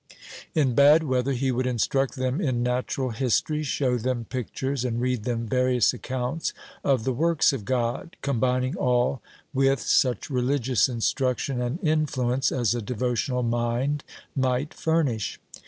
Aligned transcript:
In 0.55 0.73
bad 0.73 1.03
weather 1.03 1.33
he 1.33 1.51
would 1.51 1.67
instruct 1.67 2.15
them 2.15 2.41
in 2.41 2.63
natural 2.63 3.11
history, 3.11 3.61
show 3.61 3.99
them 3.99 4.25
pictures, 4.25 4.83
and 4.83 4.99
read 4.99 5.25
them 5.25 5.45
various 5.45 5.93
accounts 5.93 6.53
of 6.83 7.03
the 7.03 7.13
works 7.13 7.53
of 7.53 7.65
God, 7.65 8.15
combining 8.23 8.75
all 8.75 9.21
with 9.53 9.79
such 9.79 10.31
religious 10.31 10.89
instruction 10.89 11.61
and 11.61 11.77
influence 11.83 12.51
as 12.51 12.73
a 12.73 12.81
devotional 12.81 13.43
mind 13.43 14.03
might 14.35 14.73
furnish. 14.73 15.39